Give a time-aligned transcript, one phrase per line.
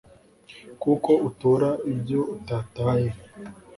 [0.81, 3.09] kuko utora ibyo utataye